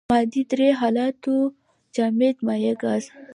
[0.03, 1.53] د مادې درې حالتونه
[1.95, 3.03] جامد مايع ګاز.